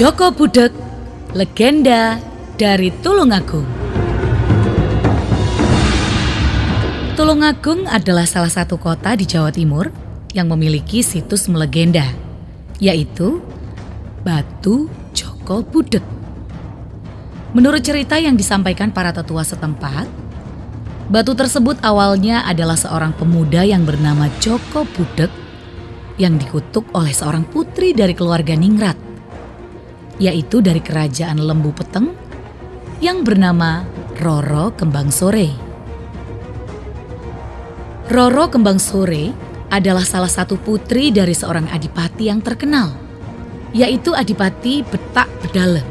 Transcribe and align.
Joko 0.00 0.32
Budek, 0.32 0.72
legenda 1.36 2.16
dari 2.56 2.88
Tulungagung. 3.04 3.68
Tulungagung 7.12 7.84
adalah 7.84 8.24
salah 8.24 8.48
satu 8.48 8.80
kota 8.80 9.12
di 9.12 9.28
Jawa 9.28 9.52
Timur 9.52 9.92
yang 10.32 10.48
memiliki 10.48 11.04
situs 11.04 11.52
melegenda, 11.52 12.08
yaitu 12.80 13.44
Batu 14.24 14.88
Joko 15.12 15.60
Budek. 15.60 16.00
Menurut 17.52 17.84
cerita 17.84 18.16
yang 18.16 18.40
disampaikan 18.40 18.96
para 18.96 19.12
tetua 19.12 19.44
setempat, 19.44 20.08
batu 21.12 21.36
tersebut 21.36 21.76
awalnya 21.84 22.40
adalah 22.48 22.80
seorang 22.80 23.12
pemuda 23.20 23.68
yang 23.68 23.84
bernama 23.84 24.32
Joko 24.40 24.88
Budek 24.96 25.28
yang 26.16 26.40
dikutuk 26.40 26.88
oleh 26.96 27.12
seorang 27.12 27.44
putri 27.44 27.92
dari 27.92 28.16
keluarga 28.16 28.56
Ningrat, 28.56 29.09
yaitu 30.20 30.60
dari 30.60 30.84
kerajaan 30.84 31.40
Lembu 31.40 31.72
Peteng 31.72 32.12
yang 33.00 33.24
bernama 33.24 33.88
Roro 34.20 34.76
Kembang 34.76 35.08
Sore. 35.08 35.48
Roro 38.12 38.52
Kembang 38.52 38.76
Sore 38.76 39.32
adalah 39.72 40.04
salah 40.04 40.28
satu 40.28 40.60
putri 40.60 41.08
dari 41.08 41.32
seorang 41.32 41.72
adipati 41.72 42.28
yang 42.28 42.44
terkenal, 42.44 42.92
yaitu 43.72 44.12
Adipati 44.12 44.84
Betak 44.84 45.30
Bedalem. 45.40 45.86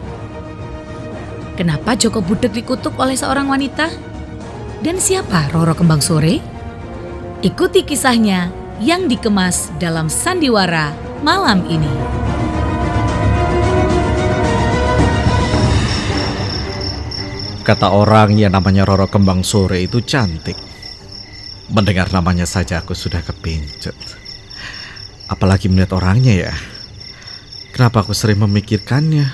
Kenapa 1.58 1.98
Joko 1.98 2.22
Budek 2.22 2.54
dikutuk 2.54 2.96
oleh 3.02 3.18
seorang 3.18 3.50
wanita? 3.50 3.90
Dan 4.80 5.02
siapa 5.02 5.50
Roro 5.52 5.74
Kembang 5.76 6.00
Sore? 6.00 6.40
Ikuti 7.40 7.84
kisahnya 7.84 8.52
yang 8.80 9.08
dikemas 9.12 9.72
dalam 9.80 10.08
sandiwara 10.08 10.92
malam 11.24 11.64
ini. 11.68 12.19
Kata 17.70 17.94
orang 17.94 18.34
yang 18.34 18.58
namanya 18.58 18.82
Roro 18.82 19.06
Kembang 19.06 19.46
Sore 19.46 19.86
itu 19.86 20.02
cantik. 20.02 20.58
Mendengar 21.70 22.10
namanya 22.10 22.50
saja 22.50 22.82
aku 22.82 22.98
sudah 22.98 23.22
kepincut. 23.22 23.94
Apalagi 25.30 25.70
melihat 25.70 26.02
orangnya 26.02 26.50
ya. 26.50 26.54
Kenapa 27.70 28.02
aku 28.02 28.18
sering 28.18 28.42
memikirkannya? 28.42 29.30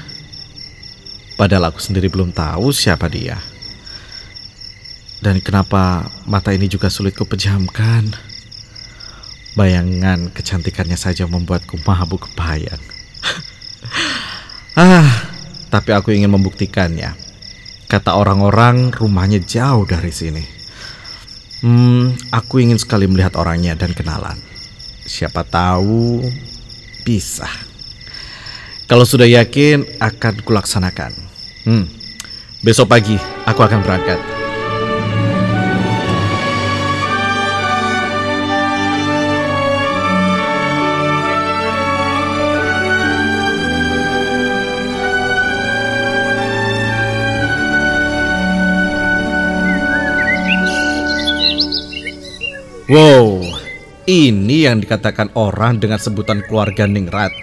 Padahal 1.39 1.71
aku 1.71 1.79
sendiri 1.79 2.11
belum 2.11 2.35
tahu 2.35 2.75
siapa 2.75 3.07
dia. 3.07 3.39
Dan 5.23 5.39
kenapa 5.39 6.03
mata 6.27 6.51
ini 6.51 6.67
juga 6.67 6.91
sulit 6.91 7.15
kupejamkan. 7.15 8.11
Bayangan 9.55 10.35
kecantikannya 10.35 10.99
saja 10.99 11.23
membuatku 11.23 11.79
mabuk 11.87 12.27
kebayang. 12.27 12.83
ah, 14.75 15.07
tapi 15.71 15.95
aku 15.95 16.11
ingin 16.11 16.35
membuktikannya. 16.35 17.24
Kata 17.95 18.19
orang-orang 18.19 18.91
rumahnya 18.91 19.39
jauh 19.39 19.87
dari 19.87 20.11
sini. 20.11 20.43
Hmm, 21.63 22.11
aku 22.27 22.59
ingin 22.59 22.75
sekali 22.75 23.07
melihat 23.07 23.39
orangnya 23.39 23.71
dan 23.71 23.95
kenalan. 23.95 24.35
Siapa 25.07 25.47
tahu 25.47 26.19
bisa. 27.07 27.47
Kalau 28.91 29.07
sudah 29.07 29.23
yakin 29.23 29.87
akan 30.03 30.43
kulaksanakan. 30.43 31.15
Hmm. 31.63 31.87
Besok 32.67 32.91
pagi 32.91 33.15
aku 33.47 33.63
akan 33.63 33.79
berangkat. 33.79 34.44
Wow, 52.85 53.41
ini 54.05 54.69
yang 54.69 54.77
dikatakan 54.77 55.33
orang 55.33 55.81
dengan 55.81 55.97
sebutan 55.97 56.45
keluarga 56.45 56.85
Ningrat. 56.85 57.33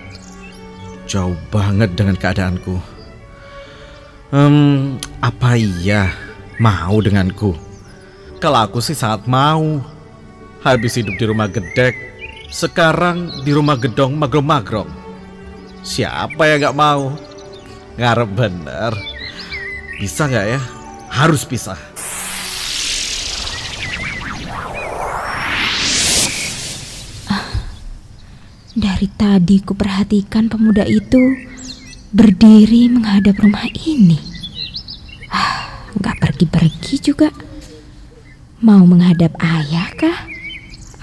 Jauh 1.11 1.35
banget 1.51 1.99
dengan 1.99 2.15
keadaanku. 2.15 2.79
Hmm, 4.31 5.03
apa 5.19 5.59
iya 5.59 6.15
mau 6.63 7.03
denganku? 7.03 7.59
Kalau 8.39 8.71
aku 8.71 8.79
sih 8.79 8.95
sangat 8.95 9.27
mau. 9.27 9.83
Habis 10.63 11.03
hidup 11.03 11.19
di 11.19 11.27
rumah 11.27 11.51
gedek, 11.51 11.99
sekarang 12.47 13.43
di 13.43 13.51
rumah 13.51 13.75
gedong 13.75 14.15
magrong-magrong. 14.15 14.95
Siapa 15.83 16.39
yang 16.55 16.71
gak 16.71 16.79
mau? 16.79 17.19
Ngarep 17.99 18.31
bener. 18.31 18.95
Bisa 19.99 20.31
gak 20.31 20.47
ya? 20.55 20.63
Harus 21.11 21.43
bisa. 21.43 21.75
Dari 28.73 29.05
tadi 29.05 29.61
ku 29.61 29.77
perhatikan 29.77 30.49
pemuda 30.49 30.89
itu 30.89 31.37
berdiri 32.09 32.89
menghadap 32.89 33.37
rumah 33.45 33.69
ini. 33.85 34.17
Ah, 35.29 35.93
nggak 35.93 36.17
pergi-pergi 36.17 36.97
juga. 37.05 37.29
Mau 38.65 38.81
menghadap 38.89 39.37
ayah 39.45 39.93
kah? 39.93 40.19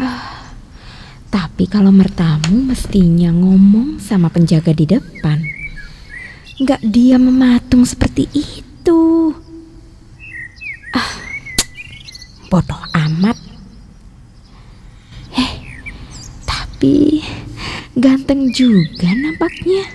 Ah, 0.02 0.50
tapi 1.30 1.70
kalau 1.70 1.94
mertamu 1.94 2.58
mestinya 2.74 3.30
ngomong 3.30 4.02
sama 4.02 4.34
penjaga 4.34 4.74
di 4.74 4.90
depan. 4.90 5.38
Nggak 6.58 6.82
dia 6.90 7.22
mematung 7.22 7.86
seperti 7.86 8.26
itu. 8.34 9.30
Ah, 10.90 11.14
bodoh 12.50 12.82
amat. 12.98 13.38
Eh, 15.38 15.54
tapi 16.50 17.22
ganteng 17.98 18.54
juga 18.54 19.10
nampaknya. 19.16 19.86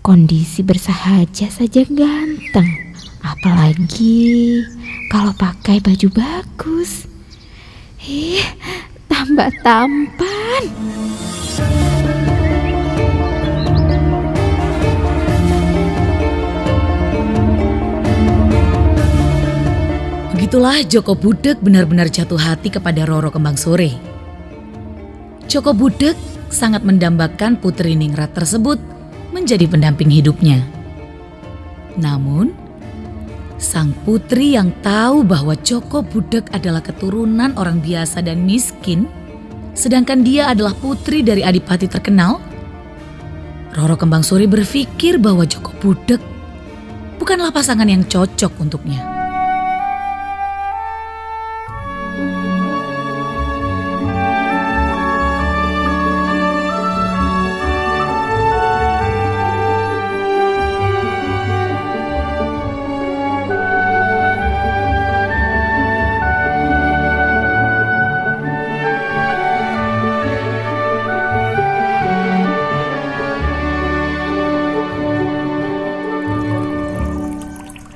Kondisi 0.00 0.62
bersahaja 0.62 1.50
saja 1.50 1.82
ganteng. 1.90 2.94
Apalagi 3.20 4.62
kalau 5.10 5.34
pakai 5.34 5.82
baju 5.82 6.08
bagus. 6.14 7.10
Ih, 8.06 8.46
tambah 9.10 9.50
tampan. 9.66 10.62
Begitulah 20.36 20.86
Joko 20.86 21.18
Budek 21.18 21.58
benar-benar 21.58 22.06
jatuh 22.06 22.38
hati 22.38 22.70
kepada 22.70 23.02
Roro 23.02 23.34
Kembang 23.34 23.58
Sore. 23.58 23.90
Joko 25.50 25.74
Budek 25.74 26.14
sangat 26.56 26.80
mendambakan 26.80 27.60
Putri 27.60 27.92
Ningrat 27.92 28.32
tersebut 28.32 28.80
menjadi 29.36 29.68
pendamping 29.68 30.08
hidupnya. 30.08 30.64
Namun, 32.00 32.56
sang 33.60 33.92
putri 34.04 34.56
yang 34.56 34.72
tahu 34.80 35.20
bahwa 35.24 35.52
Joko 35.60 36.00
Budek 36.00 36.48
adalah 36.56 36.80
keturunan 36.80 37.52
orang 37.60 37.84
biasa 37.84 38.24
dan 38.24 38.44
miskin, 38.48 39.04
sedangkan 39.76 40.24
dia 40.24 40.48
adalah 40.48 40.72
putri 40.72 41.20
dari 41.20 41.44
adipati 41.44 41.88
terkenal, 41.88 42.40
Roro 43.76 43.96
Kembang 44.00 44.24
Suri 44.24 44.48
berpikir 44.48 45.20
bahwa 45.20 45.44
Joko 45.44 45.76
Budek 45.76 46.20
bukanlah 47.20 47.52
pasangan 47.52 47.88
yang 47.88 48.04
cocok 48.08 48.56
untuknya. 48.56 49.15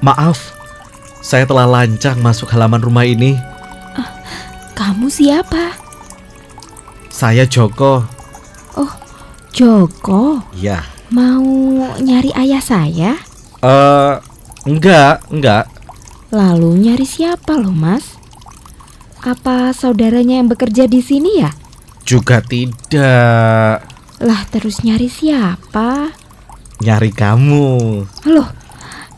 Maaf, 0.00 0.56
saya 1.20 1.44
telah 1.44 1.69
lancang 1.69 2.17
masuk 2.25 2.49
halaman 2.50 2.81
rumah 2.81 3.05
ini. 3.05 3.37
Uh, 3.97 4.11
kamu 4.73 5.12
siapa? 5.12 5.76
Saya 7.12 7.44
Joko. 7.44 8.05
Oh, 8.81 8.93
Joko. 9.52 10.41
Iya. 10.56 10.85
Mau 11.12 11.44
nyari 12.00 12.32
ayah 12.32 12.64
saya? 12.64 13.20
Eh, 13.61 13.67
uh, 13.69 14.17
enggak, 14.64 15.20
enggak. 15.29 15.69
Lalu 16.32 16.88
nyari 16.88 17.05
siapa 17.05 17.61
loh, 17.61 17.75
Mas? 17.75 18.17
Apa 19.20 19.76
saudaranya 19.76 20.41
yang 20.41 20.49
bekerja 20.49 20.88
di 20.88 21.05
sini 21.05 21.44
ya? 21.44 21.53
Juga 22.08 22.41
tidak. 22.41 23.85
Lah 24.20 24.43
terus 24.49 24.81
nyari 24.81 25.12
siapa? 25.12 26.17
nyari 26.81 27.12
kamu. 27.12 27.69
Loh, 28.25 28.49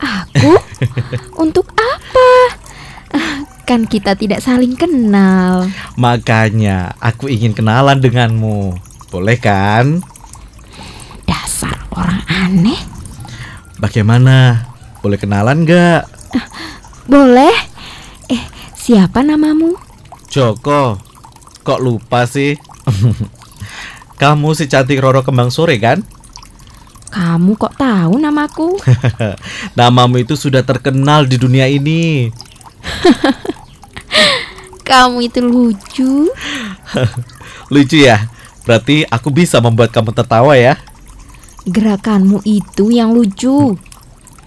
aku? 0.03 0.51
Untuk 1.43 1.69
apa? 1.73 2.31
Kan 3.69 3.87
kita 3.87 4.15
tidak 4.19 4.43
saling 4.43 4.75
kenal. 4.75 5.71
Makanya 5.95 6.99
aku 6.99 7.31
ingin 7.31 7.55
kenalan 7.55 8.03
denganmu. 8.03 8.75
Boleh 9.07 9.37
kan? 9.39 10.01
Dasar 11.23 11.85
orang 11.95 12.19
aneh. 12.27 12.81
Bagaimana? 13.79 14.67
Boleh 14.99 15.15
kenalan 15.15 15.63
nggak? 15.63 16.03
Boleh? 17.07 17.55
Eh, 18.27 18.43
siapa 18.75 19.23
namamu? 19.23 19.77
Joko. 20.27 20.97
Kok 21.63 21.79
lupa 21.79 22.27
sih? 22.27 22.59
Kamu 24.21 24.55
si 24.57 24.65
cantik 24.65 24.99
Roro 24.99 25.23
Kembang 25.23 25.51
Sore 25.53 25.79
kan? 25.79 26.03
Kamu 27.13 27.53
kok 27.61 27.77
tahu 27.77 28.17
namaku? 28.17 28.81
Namamu 29.77 30.25
itu 30.25 30.33
sudah 30.33 30.65
terkenal 30.65 31.29
di 31.29 31.37
dunia 31.37 31.69
ini. 31.69 32.33
Kamu 34.89 35.21
itu 35.21 35.39
lucu. 35.45 36.33
Lucu 37.73 37.97
ya? 38.01 38.25
Berarti 38.65 39.05
aku 39.05 39.29
bisa 39.29 39.61
membuat 39.61 39.93
kamu 39.93 40.15
tertawa 40.15 40.57
ya? 40.57 40.79
Gerakanmu 41.67 42.41
itu 42.47 42.89
yang 42.89 43.11
lucu. 43.11 43.75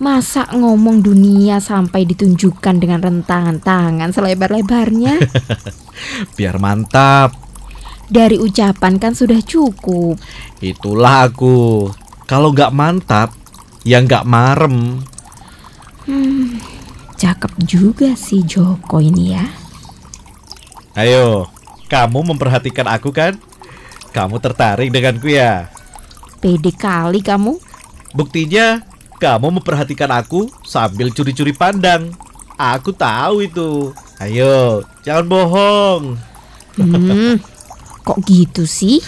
Masa 0.01 0.49
ngomong 0.53 1.01
dunia 1.01 1.61
sampai 1.61 2.05
ditunjukkan 2.05 2.77
dengan 2.81 3.01
rentangan 3.01 3.61
tangan 3.61 4.13
selebar-lebarnya? 4.13 5.21
Biar 6.37 6.57
mantap. 6.61 7.37
Dari 8.09 8.41
ucapan 8.41 9.01
kan 9.01 9.13
sudah 9.13 9.41
cukup. 9.41 10.21
Itulah 10.61 11.29
aku. 11.29 11.89
Kalau 12.27 12.51
nggak 12.51 12.75
mantap, 12.75 13.31
ya 13.87 14.03
nggak 14.03 14.27
marem. 14.27 14.99
Hmm, 16.11 16.59
cakep 17.15 17.55
juga 17.63 18.19
si 18.19 18.43
Joko 18.43 18.99
ini 18.99 19.31
ya. 19.31 19.47
Ayo, 20.99 21.47
kamu 21.87 22.35
memperhatikan 22.35 22.91
aku 22.91 23.15
kan? 23.15 23.39
Kamu 24.11 24.43
tertarik 24.43 24.91
denganku 24.91 25.31
ya? 25.31 25.71
Pede 26.43 26.75
kali 26.75 27.23
kamu. 27.23 27.63
Buktinya, 28.11 28.83
kamu 29.23 29.63
memperhatikan 29.63 30.11
aku 30.11 30.51
sambil 30.67 31.15
curi-curi 31.15 31.55
pandang. 31.55 32.11
Aku 32.59 32.91
tahu 32.91 33.47
itu. 33.47 33.95
Ayo, 34.19 34.83
jangan 35.07 35.31
bohong. 35.31 36.03
Hmm, 36.75 37.39
kok 38.07 38.19
gitu 38.27 38.67
sih? 38.67 38.99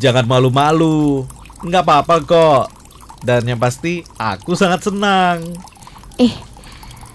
Jangan 0.00 0.24
malu-malu. 0.24 1.28
Nggak 1.62 1.82
apa-apa 1.86 2.14
kok. 2.22 2.64
Dan 3.22 3.46
yang 3.46 3.58
pasti, 3.62 4.02
aku 4.18 4.58
sangat 4.58 4.82
senang. 4.82 5.46
Eh, 6.18 6.34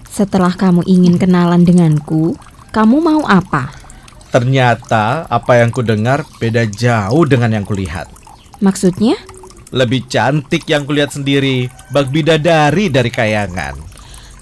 setelah 0.07 0.55
kamu 0.55 0.88
ingin 0.88 1.19
kenalan 1.19 1.67
denganku, 1.67 2.39
kamu 2.71 3.03
mau 3.03 3.21
apa? 3.27 3.75
Ternyata 4.31 5.27
apa 5.27 5.59
yang 5.59 5.71
ku 5.71 5.83
dengar 5.83 6.23
beda 6.39 6.63
jauh 6.67 7.27
dengan 7.27 7.59
yang 7.59 7.65
kulihat. 7.67 8.07
Maksudnya? 8.63 9.19
Lebih 9.75 10.07
cantik 10.07 10.63
yang 10.65 10.88
kulihat 10.88 11.11
sendiri, 11.11 11.67
bak 11.91 12.07
bidadari 12.07 12.88
dari 12.88 13.11
kayangan. 13.11 13.75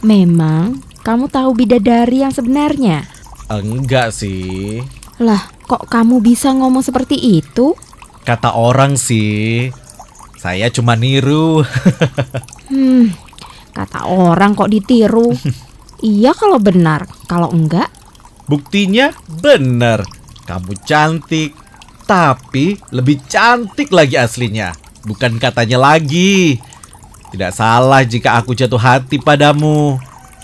Memang 0.06 0.86
kamu 1.02 1.30
tahu 1.34 1.58
bidadari 1.58 2.22
yang 2.22 2.34
sebenarnya? 2.34 3.10
Enggak 3.50 4.14
sih. 4.14 4.82
Lah, 5.22 5.50
kok 5.66 5.90
kamu 5.90 6.22
bisa 6.22 6.54
ngomong 6.54 6.82
seperti 6.82 7.18
itu? 7.18 7.74
Kata 8.26 8.58
orang 8.58 8.98
sih, 8.98 9.70
saya 10.46 10.70
cuma 10.70 10.94
niru. 10.94 11.66
Hmm, 12.70 13.10
kata 13.74 14.06
orang 14.06 14.54
kok 14.54 14.70
ditiru. 14.70 15.34
iya 16.06 16.38
kalau 16.38 16.62
benar, 16.62 17.10
kalau 17.26 17.50
enggak, 17.50 17.90
Buktinya 18.46 19.10
bener. 19.42 20.06
Kamu 20.46 20.78
cantik, 20.86 21.58
tapi 22.06 22.78
lebih 22.94 23.26
cantik 23.26 23.90
lagi 23.90 24.22
aslinya. 24.22 24.78
Bukan 25.10 25.42
katanya 25.42 25.82
lagi. 25.82 26.62
Tidak 27.34 27.50
salah 27.50 28.06
jika 28.06 28.38
aku 28.38 28.54
jatuh 28.54 28.78
hati 28.78 29.18
padamu. 29.18 29.98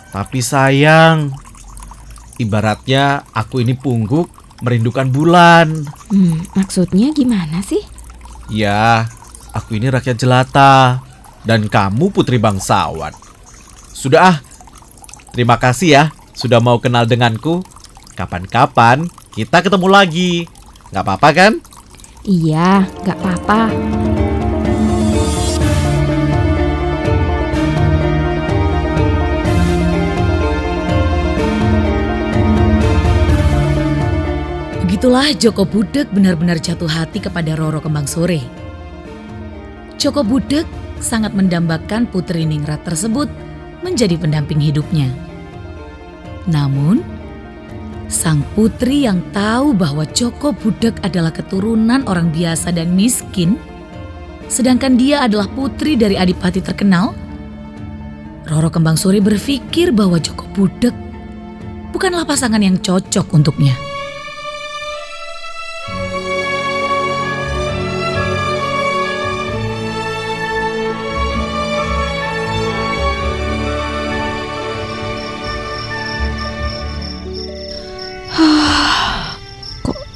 Tapi 0.10 0.42
sayang, 0.42 1.30
ibaratnya 2.42 3.22
aku 3.38 3.62
ini 3.62 3.78
pungguk 3.78 4.34
merindukan 4.66 5.14
bulan. 5.14 5.86
hmm, 6.10 6.58
maksudnya 6.58 7.14
gimana 7.14 7.62
sih? 7.62 7.86
Ya, 8.50 9.08
aku 9.52 9.78
ini 9.78 9.92
rakyat 9.92 10.18
jelata 10.20 11.04
dan 11.44 11.68
kamu 11.68 12.12
putri 12.12 12.40
bangsawan. 12.40 13.12
Sudah 13.92 14.36
ah, 14.36 14.38
terima 15.36 15.60
kasih 15.60 15.90
ya 15.92 16.04
sudah 16.34 16.64
mau 16.64 16.80
kenal 16.80 17.06
denganku. 17.06 17.64
Kapan-kapan 18.16 19.08
kita 19.32 19.64
ketemu 19.64 19.88
lagi. 19.88 20.32
Gak 20.92 21.08
apa-apa 21.08 21.30
kan? 21.32 21.54
Iya, 22.22 22.86
nggak 23.02 23.18
apa-apa. 23.18 23.62
Begitulah 34.86 35.34
Joko 35.34 35.66
Budek 35.66 36.14
benar-benar 36.14 36.62
jatuh 36.62 36.86
hati 36.86 37.18
kepada 37.18 37.58
Roro 37.58 37.82
Kembang 37.82 38.06
Sore. 38.06 38.61
Joko 40.02 40.26
Budek 40.26 40.66
sangat 40.98 41.38
mendambakan 41.38 42.10
Putri 42.10 42.42
Ningrat 42.42 42.82
tersebut 42.82 43.30
menjadi 43.86 44.18
pendamping 44.18 44.58
hidupnya. 44.58 45.06
Namun, 46.50 47.06
sang 48.10 48.42
putri 48.58 49.06
yang 49.06 49.22
tahu 49.30 49.78
bahwa 49.78 50.10
Joko 50.10 50.58
Budek 50.58 50.98
adalah 51.06 51.30
keturunan 51.30 52.02
orang 52.10 52.34
biasa 52.34 52.74
dan 52.74 52.98
miskin, 52.98 53.62
sedangkan 54.50 54.98
dia 54.98 55.22
adalah 55.22 55.46
putri 55.54 55.94
dari 55.94 56.18
adipati 56.18 56.66
terkenal, 56.66 57.14
Roro 58.50 58.74
Kembang 58.74 58.98
Sore 58.98 59.22
berpikir 59.22 59.94
bahwa 59.94 60.18
Joko 60.18 60.50
Budek 60.58 60.98
bukanlah 61.94 62.26
pasangan 62.26 62.58
yang 62.58 62.82
cocok 62.82 63.38
untuknya. 63.38 63.78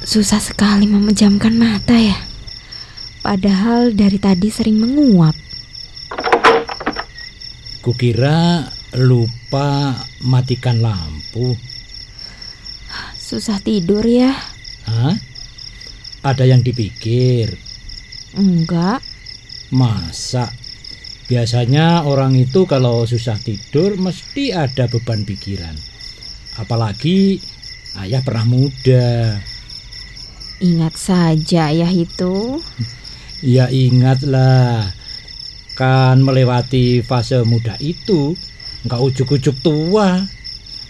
Susah 0.06 0.38
sekali 0.38 0.86
memejamkan 0.86 1.58
mata 1.58 1.98
ya? 1.98 2.14
Padahal 3.26 3.90
dari 3.90 4.22
tadi 4.22 4.46
sering 4.54 4.78
menguap. 4.78 5.34
Kukira 7.82 8.70
lupa 8.94 9.98
matikan 10.22 10.78
lampu. 10.78 11.58
Susah 13.18 13.58
tidur 13.58 14.06
ya? 14.06 14.30
Hah? 14.86 15.18
Ada 16.22 16.46
yang 16.46 16.62
dipikir? 16.62 17.58
Enggak. 18.38 19.02
Masa? 19.74 20.46
Biasanya 21.26 22.06
orang 22.06 22.38
itu 22.38 22.70
kalau 22.70 23.02
susah 23.02 23.34
tidur 23.42 23.98
mesti 23.98 24.54
ada 24.54 24.86
beban 24.86 25.26
pikiran. 25.26 25.74
Apalagi 26.62 27.42
ayah 27.98 28.22
pernah 28.22 28.46
muda. 28.46 29.42
Ingat 30.56 30.96
saja 30.96 31.68
ya 31.68 31.88
itu. 31.92 32.64
Ya 33.44 33.68
ingatlah, 33.68 34.88
kan 35.76 36.16
melewati 36.24 37.04
fase 37.04 37.44
muda 37.44 37.76
itu, 37.76 38.32
nggak 38.88 39.00
ujuk-ujuk 39.04 39.52
tua, 39.60 40.24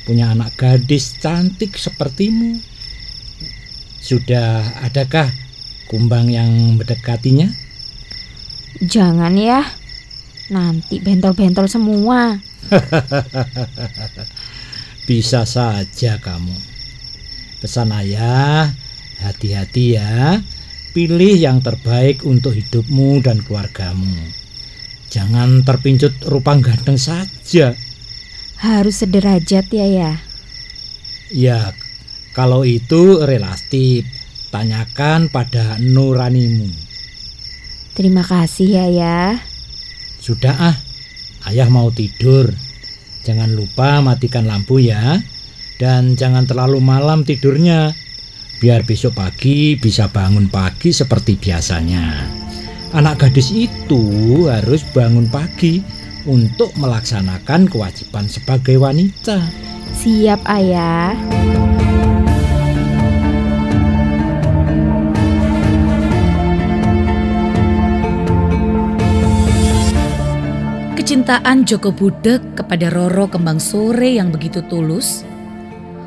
punya 0.07 0.31
anak 0.31 0.55
gadis 0.55 1.19
cantik 1.19 1.75
sepertimu. 1.75 2.63
Sudah 3.99 4.87
adakah 4.87 5.27
kumbang 5.91 6.31
yang 6.31 6.79
mendekatinya? 6.79 7.51
Jangan 8.79 9.35
ya. 9.35 9.67
Nanti 10.47 11.03
bentol-bentol 11.03 11.67
semua. 11.67 12.39
Bisa 15.11 15.43
saja 15.43 16.23
kamu. 16.23 16.55
Pesan 17.59 17.91
ayah, 17.91 18.71
hati-hati 19.21 20.01
ya. 20.01 20.41
Pilih 20.97 21.37
yang 21.37 21.61
terbaik 21.61 22.25
untuk 22.25 22.57
hidupmu 22.57 23.21
dan 23.21 23.45
keluargamu. 23.45 24.33
Jangan 25.13 25.63
terpincut 25.63 26.13
rupa 26.27 26.57
ganteng 26.57 26.97
saja. 26.97 27.77
Harus 28.57 29.05
sederajat 29.05 29.69
ya 29.69 29.87
ya. 29.87 30.13
Ya, 31.29 31.61
kalau 32.33 32.65
itu 32.65 33.21
relatif. 33.25 34.09
Tanyakan 34.47 35.29
pada 35.29 35.77
nuranimu. 35.83 36.71
Terima 37.93 38.25
kasih 38.25 38.69
ya 38.79 38.87
ya. 38.89 39.19
Sudah 40.23 40.55
ah, 40.73 40.77
ayah 41.51 41.69
mau 41.69 41.93
tidur. 41.93 42.49
Jangan 43.27 43.53
lupa 43.53 44.01
matikan 44.01 44.47
lampu 44.47 44.81
ya. 44.81 45.19
Dan 45.77 46.17
jangan 46.17 46.49
terlalu 46.49 46.81
malam 46.81 47.27
tidurnya. 47.27 47.93
Biar 48.57 48.89
besok 48.89 49.21
pagi 49.21 49.77
bisa 49.77 50.09
bangun 50.09 50.49
pagi 50.49 50.89
seperti 50.89 51.37
biasanya. 51.37 52.25
Anak 52.97 53.29
gadis 53.29 53.53
itu 53.53 54.49
harus 54.49 54.81
bangun 54.97 55.29
pagi 55.29 55.85
untuk 56.25 56.73
melaksanakan 56.81 57.69
kewajiban 57.69 58.25
sebagai 58.25 58.81
wanita. 58.81 59.45
Siap, 59.93 60.41
Ayah. 60.49 61.13
Kecintaan 70.97 71.69
Joko 71.69 71.93
Budek 71.93 72.57
kepada 72.57 72.89
Roro 72.89 73.29
Kembang 73.29 73.61
Sore 73.61 74.17
yang 74.17 74.33
begitu 74.33 74.65
tulus 74.65 75.23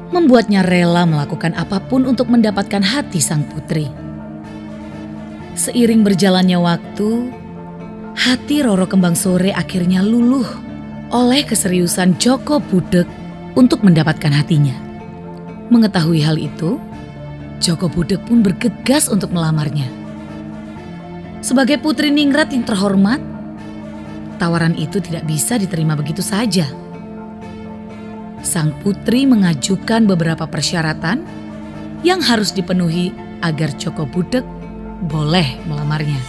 membuatnya 0.10 0.66
rela 0.66 1.06
melakukan 1.06 1.54
apa 1.54 1.78
pun 1.82 2.06
untuk 2.06 2.30
mendapatkan 2.30 2.82
hati 2.82 3.22
sang 3.22 3.46
putri. 3.46 3.90
Seiring 5.54 6.02
berjalannya 6.02 6.58
waktu, 6.58 7.10
hati 8.16 8.64
Roro 8.64 8.88
Kembang 8.88 9.14
Sore 9.14 9.52
akhirnya 9.52 10.02
luluh 10.02 10.48
oleh 11.10 11.42
keseriusan 11.46 12.18
Joko 12.22 12.62
Budek 12.62 13.06
untuk 13.58 13.82
mendapatkan 13.82 14.30
hatinya. 14.30 14.78
Mengetahui 15.70 16.22
hal 16.22 16.38
itu, 16.38 16.82
Joko 17.62 17.92
Budek 17.92 18.24
pun 18.26 18.42
bergegas 18.42 19.12
untuk 19.12 19.30
melamarnya. 19.34 19.86
Sebagai 21.44 21.80
putri 21.80 22.10
ningrat 22.10 22.52
yang 22.52 22.64
terhormat, 22.66 23.22
tawaran 24.40 24.74
itu 24.80 25.04
tidak 25.04 25.28
bisa 25.28 25.60
diterima 25.60 25.94
begitu 25.94 26.24
saja. 26.24 26.68
Sang 28.40 28.72
putri 28.80 29.28
mengajukan 29.28 30.08
beberapa 30.08 30.48
persyaratan 30.48 31.28
yang 32.08 32.24
harus 32.24 32.56
dipenuhi 32.56 33.12
agar 33.44 33.76
Joko 33.76 34.08
Budek 34.08 34.48
boleh 35.12 35.60
melamarnya. 35.68 36.20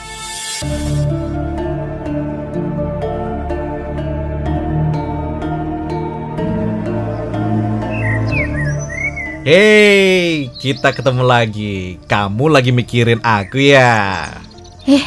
Hei, 9.46 10.50
kita 10.58 10.90
ketemu 10.90 11.22
lagi. 11.22 11.98
Kamu 12.10 12.50
lagi 12.50 12.74
mikirin 12.74 13.22
aku 13.22 13.70
ya? 13.70 14.26
Eh, 14.84 15.06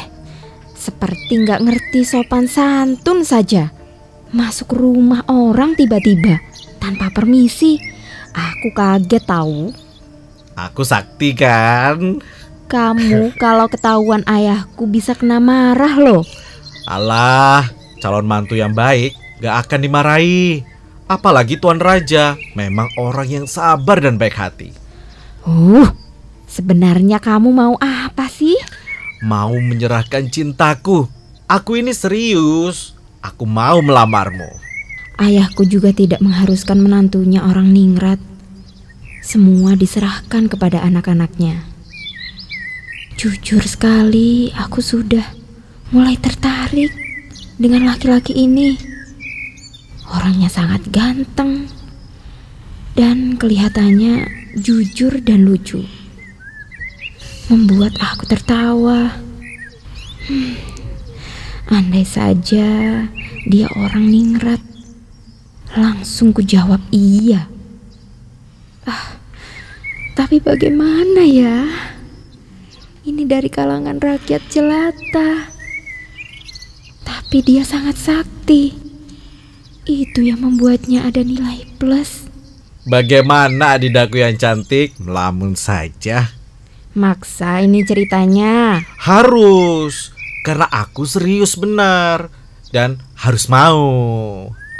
seperti 0.74 1.44
nggak 1.44 1.64
ngerti 1.68 2.02
sopan 2.08 2.48
santun 2.48 3.28
saja. 3.28 3.72
Masuk 4.34 4.74
rumah 4.74 5.22
orang 5.30 5.78
tiba-tiba 5.78 6.53
tanpa 6.84 7.08
permisi. 7.16 7.80
Aku 8.36 8.76
kaget 8.76 9.24
tahu. 9.24 9.72
Aku 10.60 10.84
sakti 10.84 11.32
kan? 11.32 12.20
Kamu 12.68 13.32
kalau 13.44 13.72
ketahuan 13.72 14.28
ayahku 14.28 14.84
bisa 14.92 15.16
kena 15.16 15.40
marah 15.40 15.96
loh. 15.96 16.28
Alah, 16.84 17.72
calon 18.04 18.28
mantu 18.28 18.60
yang 18.60 18.76
baik 18.76 19.16
gak 19.40 19.68
akan 19.68 19.80
dimarahi. 19.84 20.64
Apalagi 21.08 21.60
Tuan 21.60 21.84
Raja, 21.84 22.40
memang 22.56 22.88
orang 22.96 23.28
yang 23.28 23.46
sabar 23.48 24.00
dan 24.00 24.16
baik 24.16 24.40
hati. 24.40 24.72
Uh, 25.44 25.92
sebenarnya 26.48 27.20
kamu 27.20 27.52
mau 27.52 27.76
apa 27.80 28.32
sih? 28.32 28.56
Mau 29.20 29.52
menyerahkan 29.52 30.32
cintaku. 30.32 31.12
Aku 31.48 31.76
ini 31.76 31.92
serius. 31.92 32.96
Aku 33.20 33.44
mau 33.44 33.84
melamarmu. 33.84 34.73
Ayahku 35.22 35.70
juga 35.70 35.94
tidak 35.94 36.26
mengharuskan 36.26 36.82
menantunya 36.82 37.46
orang 37.46 37.70
ningrat. 37.70 38.18
Semua 39.22 39.78
diserahkan 39.78 40.50
kepada 40.50 40.82
anak-anaknya. 40.82 41.64
Jujur 43.14 43.64
sekali, 43.64 44.50
aku 44.52 44.84
sudah 44.84 45.24
mulai 45.94 46.18
tertarik 46.18 46.92
dengan 47.62 47.88
laki-laki 47.94 48.34
ini. 48.36 48.76
Orangnya 50.10 50.50
sangat 50.50 50.90
ganteng 50.90 51.70
dan 52.98 53.38
kelihatannya 53.38 54.28
jujur 54.58 55.22
dan 55.22 55.46
lucu. 55.46 55.86
Membuat 57.54 57.94
aku 58.02 58.26
tertawa. 58.26 59.14
Hmm, 60.26 60.56
andai 61.70 62.08
saja 62.08 63.04
dia 63.44 63.68
orang 63.76 64.08
ningrat, 64.08 64.62
langsung 65.74 66.30
ku 66.34 66.46
jawab 66.46 66.80
iya. 66.94 67.50
Ah, 68.86 69.18
tapi 70.14 70.38
bagaimana 70.38 71.26
ya? 71.26 71.66
Ini 73.04 73.28
dari 73.28 73.50
kalangan 73.52 74.00
rakyat 74.00 74.44
jelata. 74.48 75.52
Tapi 77.04 77.38
dia 77.44 77.66
sangat 77.68 78.00
sakti. 78.00 78.72
Itu 79.84 80.24
yang 80.24 80.40
membuatnya 80.40 81.04
ada 81.04 81.20
nilai 81.20 81.68
plus. 81.76 82.32
Bagaimana 82.88 83.76
adidaku 83.76 84.24
yang 84.24 84.40
cantik? 84.40 84.96
Melamun 85.00 85.60
saja. 85.60 86.32
Maksa 86.96 87.60
ini 87.66 87.84
ceritanya. 87.84 88.80
Harus. 89.02 90.16
Karena 90.48 90.68
aku 90.72 91.04
serius 91.04 91.60
benar. 91.60 92.32
Dan 92.72 93.04
harus 93.20 93.52
mau. 93.52 93.84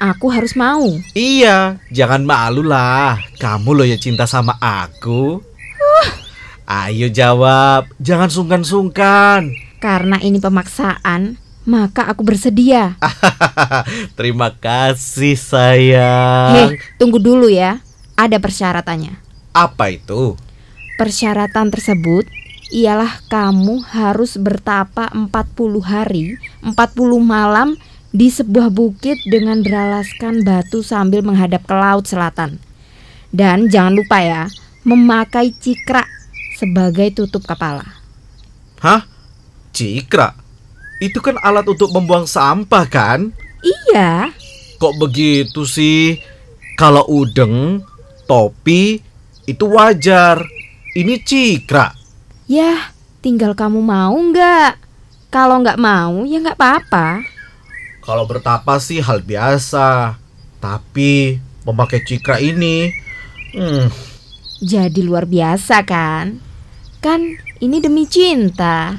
Aku 0.04 0.28
harus 0.28 0.52
mau. 0.60 0.84
Iya, 1.16 1.80
jangan 1.88 2.28
malu 2.28 2.60
lah. 2.60 3.24
Kamu 3.40 3.72
loh 3.72 3.88
ya 3.88 3.96
cinta 3.96 4.28
sama 4.28 4.60
aku. 4.60 5.40
Ayo 6.68 7.08
jawab, 7.08 7.88
jangan 8.04 8.28
sungkan-sungkan. 8.28 9.56
Karena 9.80 10.20
ini 10.20 10.44
pemaksaan, 10.44 11.40
maka 11.64 12.12
aku 12.12 12.28
bersedia. 12.28 13.00
Terima 14.20 14.52
kasih 14.52 15.40
sayang. 15.40 16.52
Hei, 16.52 16.84
tunggu 17.00 17.24
dulu 17.24 17.48
ya. 17.48 17.80
Ada 18.20 18.44
persyaratannya. 18.44 19.16
Apa 19.56 19.88
itu? 19.88 20.36
Persyaratan 21.00 21.72
tersebut 21.72 22.28
ialah 22.76 23.24
kamu 23.32 23.80
harus 23.88 24.36
bertapa 24.36 25.08
40 25.16 25.32
hari, 25.80 26.36
40 26.60 26.76
malam 27.24 27.80
di 28.14 28.30
sebuah 28.30 28.70
bukit 28.70 29.18
dengan 29.26 29.66
beralaskan 29.66 30.46
batu 30.46 30.86
sambil 30.86 31.26
menghadap 31.26 31.66
ke 31.66 31.74
laut 31.74 32.06
selatan. 32.06 32.62
Dan 33.34 33.66
jangan 33.74 33.98
lupa 33.98 34.22
ya, 34.22 34.44
memakai 34.86 35.50
cikra 35.50 36.06
sebagai 36.54 37.10
tutup 37.18 37.42
kepala. 37.50 37.98
Hah? 38.78 39.10
Cikra? 39.74 40.38
Itu 41.02 41.18
kan 41.20 41.42
alat 41.42 41.66
untuk 41.66 41.90
membuang 41.90 42.30
sampah 42.30 42.86
kan? 42.86 43.34
Iya, 43.66 44.30
Kok 44.78 45.00
begitu 45.00 45.66
sih? 45.66 46.20
Kalau 46.76 47.08
udeng, 47.10 47.82
topi, 48.28 49.00
itu 49.48 49.66
wajar. 49.72 50.44
Ini 50.94 51.24
cikra. 51.26 51.90
ya 52.46 52.94
tinggal 53.18 53.56
kamu 53.58 53.80
mau 53.82 54.14
nggak? 54.14 54.78
Kalau 55.34 55.64
nggak 55.64 55.80
mau 55.82 56.28
ya 56.28 56.38
nggak 56.44 56.60
apa-apa. 56.60 57.24
Kalau 58.04 58.28
bertapa 58.28 58.78
sih 58.78 59.00
hal 59.00 59.24
biasa. 59.24 60.20
Tapi 60.60 61.40
memakai 61.64 62.00
cikra 62.04 62.40
ini, 62.40 62.88
hmm, 63.52 63.88
Jadi 64.64 65.04
luar 65.04 65.28
biasa 65.28 65.84
kan? 65.84 66.40
Kan 67.00 67.36
ini 67.60 67.80
demi 67.80 68.08
cinta. 68.08 68.96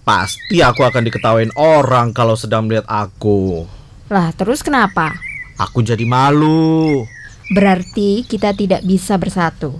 pasti 0.00 0.58
aku 0.58 0.82
akan 0.82 1.06
diketawain 1.06 1.54
orang 1.54 2.10
kalau 2.10 2.34
sedang 2.34 2.66
melihat 2.66 2.86
aku. 2.86 3.62
Lah 4.10 4.34
terus 4.34 4.58
kenapa? 4.58 5.14
Aku 5.54 5.82
jadi 5.82 6.02
malu. 6.02 7.06
Berarti 7.50 8.26
kita 8.26 8.50
tidak 8.50 8.82
bisa 8.82 9.14
bersatu 9.14 9.78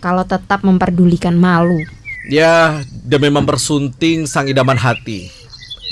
kalau 0.00 0.24
tetap 0.24 0.64
memperdulikan 0.64 1.36
malu. 1.36 1.76
Ya, 2.28 2.80
demi 3.04 3.28
mempersunting 3.28 4.24
sang 4.24 4.48
idaman 4.48 4.80
hati. 4.80 5.28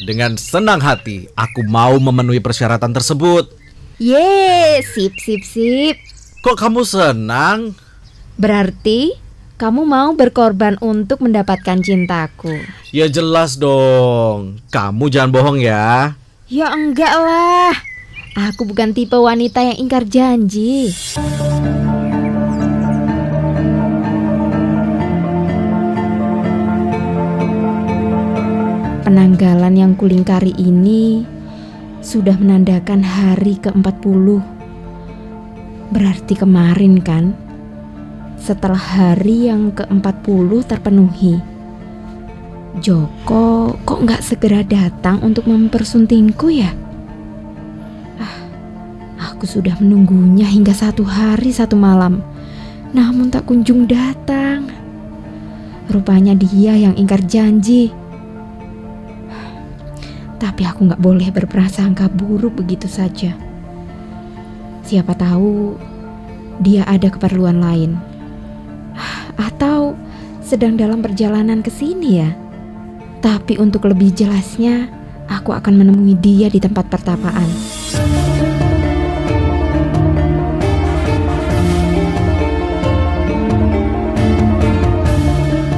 Dengan 0.02 0.34
senang 0.34 0.82
hati, 0.82 1.30
aku 1.38 1.62
mau 1.70 1.94
memenuhi 2.02 2.42
persyaratan 2.42 2.90
tersebut. 2.90 3.46
Ye, 4.02 4.82
sip 4.82 5.14
sip 5.22 5.46
sip. 5.46 5.94
Kok 6.42 6.58
kamu 6.58 6.82
senang? 6.82 7.78
Berarti 8.34 9.14
kamu 9.54 9.86
mau 9.86 10.10
berkorban 10.18 10.74
untuk 10.82 11.22
mendapatkan 11.22 11.78
cintaku. 11.78 12.58
Ya 12.90 13.06
jelas 13.06 13.54
dong. 13.54 14.58
Kamu 14.74 15.06
jangan 15.14 15.30
bohong 15.30 15.62
ya. 15.62 16.18
Ya 16.50 16.74
enggak 16.74 17.14
lah. 17.14 17.72
Aku 18.34 18.66
bukan 18.66 18.90
tipe 18.90 19.14
wanita 19.14 19.62
yang 19.62 19.78
ingkar 19.78 20.02
janji. 20.10 20.90
Penanggalan 29.04 29.76
yang 29.76 29.92
kulingkari 30.00 30.56
ini 30.56 31.28
sudah 32.00 32.40
menandakan 32.40 33.04
hari 33.04 33.61
ke-40. 33.61 34.40
Berarti 35.92 36.32
kemarin 36.32 37.04
kan? 37.04 37.37
Setelah 38.40 38.80
hari 38.80 39.52
yang 39.52 39.76
ke-40 39.76 40.49
terpenuhi. 40.64 41.37
Joko 42.80 43.76
kok 43.84 44.08
nggak 44.08 44.25
segera 44.25 44.64
datang 44.64 45.20
untuk 45.20 45.52
mempersuntingku 45.52 46.49
ya? 46.49 46.73
Ah, 48.16 48.37
aku 49.20 49.44
sudah 49.44 49.76
menunggunya 49.84 50.49
hingga 50.49 50.73
satu 50.73 51.04
hari 51.04 51.52
satu 51.52 51.76
malam. 51.76 52.25
Namun 52.96 53.28
tak 53.28 53.52
kunjung 53.52 53.84
datang. 53.84 54.64
Rupanya 55.92 56.32
dia 56.32 56.73
yang 56.73 56.96
ingkar 56.96 57.20
janji. 57.28 57.92
Tapi 60.38 60.62
aku 60.67 60.91
nggak 60.91 61.03
boleh 61.03 61.29
berprasangka 61.31 62.11
buruk 62.11 62.59
begitu 62.59 62.91
saja. 62.91 63.35
Siapa 64.85 65.17
tahu 65.17 65.79
dia 66.61 66.85
ada 66.85 67.09
keperluan 67.09 67.59
lain. 67.59 67.97
Atau 69.35 69.99
sedang 70.45 70.76
dalam 70.76 71.00
perjalanan 71.00 71.64
ke 71.64 71.73
sini 71.73 72.11
ya. 72.21 72.31
Tapi 73.25 73.57
untuk 73.57 73.88
lebih 73.88 74.12
jelasnya, 74.12 74.93
aku 75.33 75.57
akan 75.57 75.81
menemui 75.81 76.14
dia 76.21 76.53
di 76.53 76.61
tempat 76.61 76.93
pertapaan. 76.93 77.49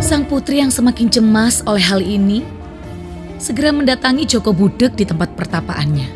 Sang 0.02 0.26
putri 0.26 0.58
yang 0.58 0.74
semakin 0.74 1.06
cemas 1.06 1.62
oleh 1.66 1.82
hal 1.86 2.02
ini 2.02 2.55
segera 3.36 3.72
mendatangi 3.72 4.24
Joko 4.24 4.52
Budek 4.56 4.96
di 4.96 5.04
tempat 5.04 5.36
pertapaannya. 5.36 6.08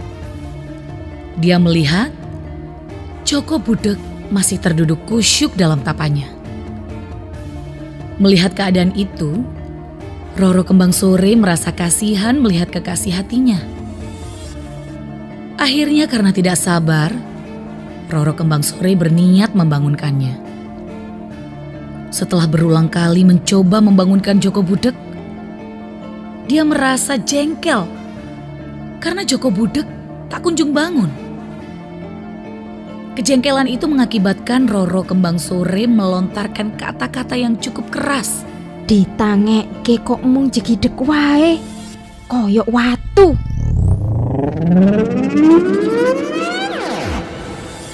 Dia 1.41 1.57
melihat 1.61 2.13
Joko 3.25 3.61
Budek 3.61 3.97
masih 4.33 4.61
terduduk 4.61 5.01
kusyuk 5.09 5.53
dalam 5.57 5.85
tapanya. 5.85 6.29
Melihat 8.21 8.53
keadaan 8.53 8.93
itu, 8.97 9.45
Roro 10.37 10.65
Kembang 10.65 10.93
Sore 10.93 11.33
merasa 11.37 11.73
kasihan 11.73 12.37
melihat 12.37 12.69
kekasih 12.69 13.17
hatinya. 13.17 13.61
Akhirnya 15.61 16.09
karena 16.09 16.33
tidak 16.33 16.57
sabar, 16.57 17.13
Roro 18.09 18.33
Kembang 18.37 18.65
Sore 18.65 18.97
berniat 18.97 19.53
membangunkannya. 19.53 20.49
Setelah 22.11 22.49
berulang 22.51 22.91
kali 22.91 23.23
mencoba 23.23 23.79
membangunkan 23.79 24.41
Joko 24.41 24.65
Budek, 24.65 24.97
dia 26.51 26.67
merasa 26.67 27.15
jengkel 27.15 27.87
karena 28.99 29.23
Joko 29.23 29.55
Budek 29.55 29.87
tak 30.27 30.43
kunjung 30.43 30.75
bangun. 30.75 31.07
Kejengkelan 33.15 33.71
itu 33.71 33.87
mengakibatkan 33.87 34.67
Roro 34.67 35.07
Kembang 35.07 35.39
Sore 35.39 35.87
melontarkan 35.87 36.75
kata-kata 36.75 37.39
yang 37.39 37.55
cukup 37.55 37.95
keras. 37.95 38.43
Ditangek 38.91 39.87
ke 39.87 40.03
kok 40.03 40.27
mung 40.27 40.51
jegidek 40.51 40.99
wae. 40.99 41.63
Koyok 42.27 42.67
watu. 42.67 43.39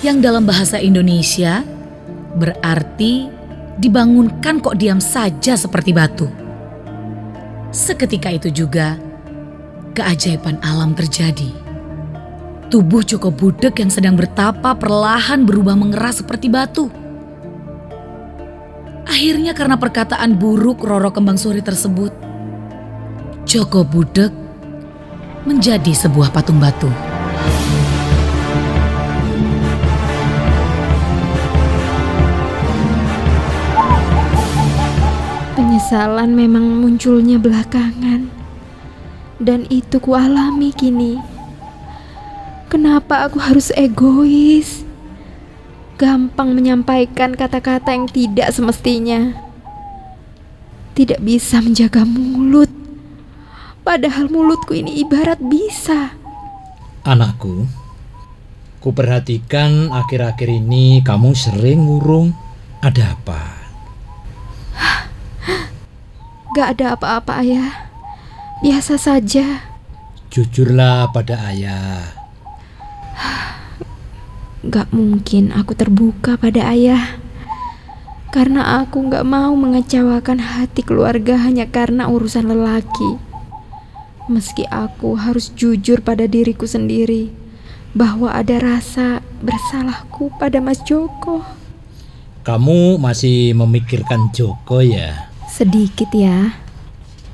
Yang 0.01 0.17
dalam 0.25 0.49
bahasa 0.49 0.81
Indonesia 0.81 1.61
berarti 2.33 3.29
dibangunkan 3.77 4.65
kok 4.65 4.81
diam 4.81 5.05
saja 5.05 5.61
seperti 5.61 5.93
batu. 5.93 6.46
Seketika 7.77 8.33
itu 8.33 8.49
juga, 8.49 8.97
keajaiban 9.93 10.57
alam 10.65 10.97
terjadi. 10.97 11.53
Tubuh 12.73 13.05
Joko 13.05 13.29
Budek 13.29 13.85
yang 13.85 13.93
sedang 13.93 14.17
bertapa 14.17 14.73
perlahan 14.73 15.45
berubah 15.45 15.77
mengeras 15.77 16.25
seperti 16.25 16.49
batu. 16.49 16.89
Akhirnya 19.05 19.53
karena 19.53 19.77
perkataan 19.77 20.41
buruk 20.41 20.89
Roro 20.89 21.13
Kembang 21.13 21.37
Suri 21.37 21.61
tersebut, 21.61 22.17
Joko 23.45 23.85
Budek 23.85 24.33
menjadi 25.45 25.93
sebuah 25.93 26.33
patung 26.33 26.57
batu. 26.57 26.89
Penyesalan 35.87 36.35
memang 36.35 36.83
munculnya 36.83 37.39
belakangan. 37.39 38.27
Dan 39.39 39.71
itu 39.71 40.03
kualami 40.03 40.75
kini. 40.75 41.15
Kenapa 42.67 43.23
aku 43.23 43.39
harus 43.39 43.71
egois? 43.71 44.83
Gampang 45.95 46.59
menyampaikan 46.59 47.39
kata-kata 47.39 47.95
yang 47.95 48.11
tidak 48.11 48.51
semestinya. 48.51 49.31
Tidak 50.99 51.23
bisa 51.23 51.63
menjaga 51.63 52.03
mulut. 52.03 52.67
Padahal 53.87 54.27
mulutku 54.27 54.75
ini 54.75 55.07
ibarat 55.07 55.39
bisa. 55.39 56.19
Anakku, 57.07 57.63
kuperhatikan 58.83 59.95
akhir-akhir 59.95 60.51
ini 60.51 60.99
kamu 61.07 61.31
sering 61.39 61.87
ngurung. 61.87 62.35
Ada 62.83 63.15
apa? 63.15 63.56
Gak 66.57 66.81
ada 66.81 66.97
apa-apa 66.97 67.45
ayah. 67.45 67.93
Biasa 68.65 68.97
saja. 68.97 69.61
Jujurlah 70.33 71.13
pada 71.13 71.53
ayah. 71.53 72.17
Gak 74.65 74.89
mungkin 74.89 75.53
aku 75.53 75.77
terbuka 75.77 76.41
pada 76.41 76.73
ayah. 76.73 77.21
Karena 78.33 78.81
aku 78.81 79.05
gak 79.05 79.29
mau 79.29 79.53
mengecewakan 79.53 80.41
hati 80.41 80.81
keluarga 80.81 81.37
hanya 81.45 81.69
karena 81.69 82.09
urusan 82.09 82.49
lelaki. 82.49 83.21
Meski 84.33 84.65
aku 84.73 85.13
harus 85.13 85.53
jujur 85.53 86.01
pada 86.01 86.25
diriku 86.25 86.65
sendiri 86.65 87.37
bahwa 87.93 88.33
ada 88.33 88.57
rasa 88.65 89.21
bersalahku 89.45 90.33
pada 90.41 90.65
Mas 90.65 90.81
Joko. 90.89 91.45
Kamu 92.49 92.97
masih 92.97 93.53
memikirkan 93.53 94.33
Joko 94.33 94.81
ya? 94.81 95.26
Sedikit 95.57 96.13
ya. 96.13 96.53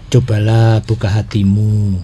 Cobalah 0.06 0.78
buka 0.86 1.10
hatimu. 1.10 1.98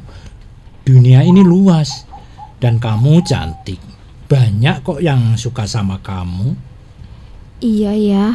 Dunia 0.82 1.22
ini 1.22 1.46
luas 1.46 2.10
dan 2.58 2.82
kamu 2.82 3.22
cantik. 3.22 3.78
Banyak 4.26 4.82
kok 4.82 4.98
yang 4.98 5.38
suka 5.38 5.70
sama 5.70 6.02
kamu. 6.02 6.58
Iya 7.62 7.94
ya. 7.94 8.26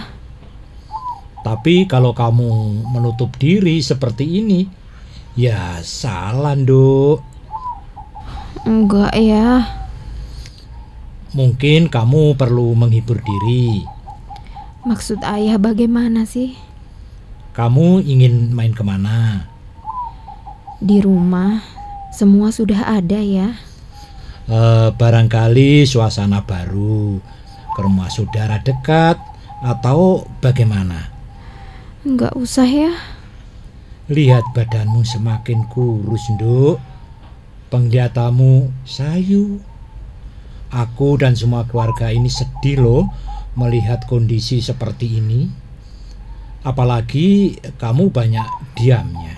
Tapi 1.43 1.83
kalau 1.83 2.15
kamu 2.15 2.87
menutup 2.87 3.35
diri 3.35 3.83
seperti 3.83 4.39
ini, 4.39 4.63
ya 5.35 5.83
salah, 5.83 6.55
Nduk. 6.55 7.19
Enggak 8.63 9.11
ya. 9.19 9.75
Mungkin 11.35 11.91
kamu 11.91 12.39
perlu 12.39 12.79
menghibur 12.79 13.19
diri. 13.19 13.83
Maksud 14.87 15.19
ayah 15.27 15.59
bagaimana 15.59 16.23
sih? 16.23 16.55
Kamu 17.53 18.01
ingin 18.01 18.49
main 18.49 18.73
ke 18.73 18.81
mana? 18.81 19.45
Di 20.81 21.05
rumah 21.05 21.61
semua 22.09 22.49
sudah 22.49 22.97
ada 22.97 23.21
ya. 23.21 23.53
Eh, 24.49 24.89
barangkali 24.89 25.85
suasana 25.85 26.41
baru 26.41 27.21
ke 27.77 27.79
rumah 27.79 28.09
saudara 28.09 28.57
dekat 28.57 29.21
atau 29.61 30.25
bagaimana? 30.41 31.13
Enggak 32.01 32.33
usah 32.33 32.65
ya. 32.65 32.91
Lihat 34.09 34.43
badanmu 34.57 35.05
semakin 35.05 35.69
kurus, 35.69 36.25
Nduk. 36.33 36.81
Penglihatanmu 37.69 38.83
sayu. 38.83 39.61
Aku 40.73 41.21
dan 41.21 41.37
semua 41.37 41.69
keluarga 41.69 42.09
ini 42.09 42.33
sedih 42.33 42.81
loh 42.81 43.03
melihat 43.53 44.09
kondisi 44.09 44.57
seperti 44.57 45.21
ini. 45.21 45.62
Apalagi 46.63 47.59
kamu 47.75 48.07
banyak 48.07 48.47
diamnya. 48.79 49.35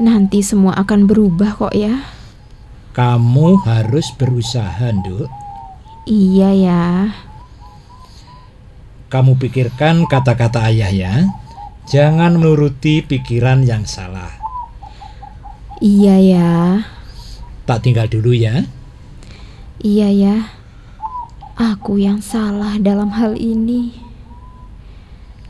Nanti 0.00 0.40
semua 0.40 0.74
akan 0.80 1.06
berubah 1.06 1.54
kok 1.54 1.76
ya. 1.76 2.02
Kamu 2.96 3.62
harus 3.62 4.10
berusaha, 4.16 4.90
Nduk. 4.90 5.28
Iya 6.08 6.50
ya. 6.52 6.84
Kamu 9.12 9.38
pikirkan 9.38 10.10
kata-kata 10.10 10.66
ayah 10.72 10.90
ya. 10.90 11.14
Jangan 11.86 12.40
menuruti 12.40 13.04
pikiran 13.04 13.62
yang 13.62 13.84
salah. 13.84 14.32
Iya 15.78 16.16
ya. 16.18 16.52
Tak 17.68 17.84
tinggal 17.84 18.08
dulu 18.08 18.32
ya. 18.32 18.64
Iya 19.84 20.08
ya. 20.08 20.36
Aku 21.54 22.00
yang 22.00 22.18
salah 22.18 22.80
dalam 22.80 23.14
hal 23.14 23.38
ini. 23.38 24.03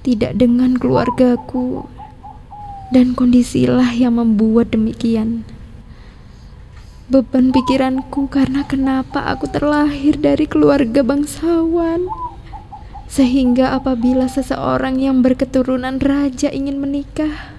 Tidak 0.04 0.36
dengan 0.36 0.76
keluargaku. 0.76 1.88
Dan 2.92 3.16
kondisilah 3.16 3.96
yang 3.96 4.20
membuat 4.20 4.76
demikian. 4.76 5.48
beban 7.08 7.52
pikiranku 7.52 8.28
karena 8.32 8.64
kenapa 8.64 9.28
aku 9.28 9.48
terlahir 9.48 10.20
dari 10.20 10.44
keluarga 10.44 11.00
bangsawan. 11.00 12.04
Sehingga 13.08 13.72
apabila 13.76 14.28
seseorang 14.28 15.00
yang 15.00 15.24
berketurunan 15.24 16.00
raja 16.00 16.52
ingin 16.52 16.80
menikah, 16.80 17.56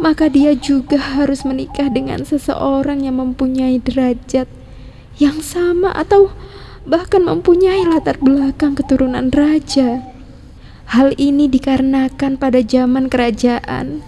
maka 0.00 0.32
dia 0.32 0.56
juga 0.56 0.96
harus 0.96 1.44
menikah 1.44 1.92
dengan 1.92 2.24
seseorang 2.24 3.04
yang 3.04 3.20
mempunyai 3.20 3.76
derajat 3.80 4.48
yang 5.20 5.44
sama 5.44 5.92
atau 5.92 6.32
bahkan 6.88 7.20
mempunyai 7.20 7.84
latar 7.84 8.16
belakang 8.16 8.72
keturunan 8.72 9.28
raja. 9.28 10.11
Hal 10.88 11.14
ini 11.16 11.46
dikarenakan 11.46 12.36
pada 12.36 12.60
zaman 12.60 13.06
kerajaan 13.06 14.02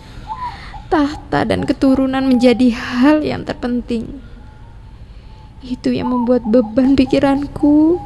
tahta 0.94 1.42
dan 1.42 1.66
keturunan 1.66 2.22
menjadi 2.22 2.70
hal 2.70 3.26
yang 3.26 3.42
terpenting. 3.42 4.22
Itu 5.64 5.90
yang 5.90 6.12
membuat 6.12 6.46
beban 6.46 6.94
pikiranku 6.94 7.98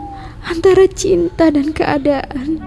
antara 0.46 0.88
cinta 0.88 1.50
dan 1.52 1.74
keadaan. 1.74 2.62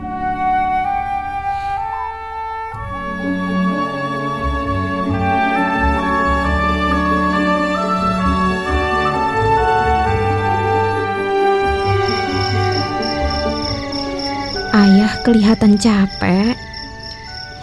Kelihatan 15.32 15.80
capek. 15.80 16.60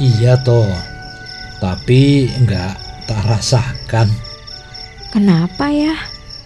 Iya 0.01 0.41
toh, 0.41 0.73
tapi 1.61 2.33
enggak 2.41 2.81
tak 3.05 3.29
rasakan. 3.29 4.09
Kenapa 5.13 5.69
ya? 5.69 5.93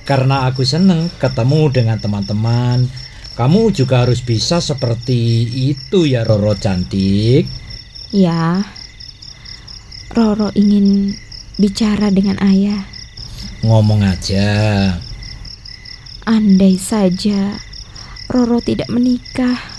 Karena 0.03 0.51
aku 0.51 0.67
seneng 0.67 1.07
ketemu 1.23 1.71
dengan 1.71 2.03
teman-teman. 2.03 2.91
Kamu 3.39 3.71
juga 3.71 4.03
harus 4.03 4.19
bisa 4.19 4.59
seperti 4.59 5.47
itu 5.71 6.11
ya 6.11 6.27
Roro 6.27 6.59
cantik. 6.59 7.47
Ya, 8.11 8.67
Roro 10.11 10.51
ingin 10.59 11.15
bicara 11.55 12.11
dengan 12.11 12.43
ayah. 12.43 12.83
Ngomong 13.63 14.03
aja. 14.03 14.51
Andai 16.27 16.75
saja 16.83 17.63
Roro 18.27 18.59
tidak 18.59 18.91
menikah, 18.91 19.72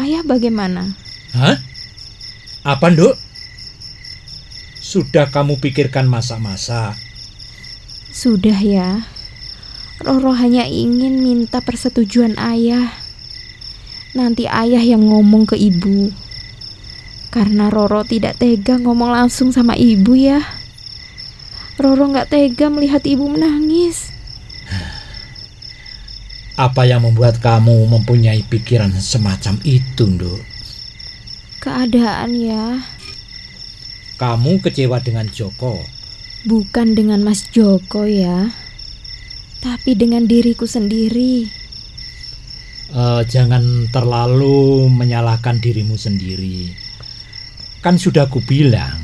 ayah 0.00 0.22
bagaimana? 0.24 0.96
Hah? 1.36 1.60
Apa, 2.64 2.92
Nduk? 2.92 3.14
Sudah 4.80 5.28
kamu 5.28 5.58
pikirkan 5.58 6.06
masa-masa? 6.06 6.94
Sudah 8.14 8.56
ya. 8.56 9.04
Roro 10.00 10.32
hanya 10.32 10.64
ingin 10.64 11.20
minta 11.20 11.60
persetujuan 11.60 12.40
ayah. 12.40 12.92
Nanti 14.16 14.48
ayah 14.48 14.80
yang 14.80 15.04
ngomong 15.04 15.44
ke 15.44 15.56
ibu. 15.60 16.08
Karena 17.28 17.68
Roro 17.68 18.00
tidak 18.00 18.40
tega 18.40 18.80
ngomong 18.80 19.12
langsung 19.12 19.52
sama 19.52 19.76
ibu 19.76 20.16
ya. 20.16 20.40
Roro 21.76 22.08
nggak 22.08 22.32
tega 22.32 22.72
melihat 22.72 23.04
ibu 23.04 23.28
menangis. 23.28 24.15
Apa 26.56 26.88
yang 26.88 27.04
membuat 27.04 27.44
kamu 27.44 27.84
mempunyai 27.84 28.40
pikiran 28.48 28.88
semacam 28.96 29.60
itu, 29.60 30.08
Nduk? 30.08 30.40
Keadaan 31.60 32.32
ya. 32.32 32.80
Kamu 34.16 34.64
kecewa 34.64 34.96
dengan 35.04 35.28
Joko. 35.28 35.76
Bukan 36.48 36.96
dengan 36.96 37.20
Mas 37.20 37.52
Joko 37.52 38.08
ya. 38.08 38.48
Tapi 39.60 40.00
dengan 40.00 40.24
diriku 40.24 40.64
sendiri. 40.64 41.44
Eh, 42.88 43.22
jangan 43.28 43.92
terlalu 43.92 44.88
menyalahkan 44.88 45.60
dirimu 45.60 46.00
sendiri. 46.00 46.72
Kan 47.84 48.00
sudah 48.00 48.32
kubilang, 48.32 48.96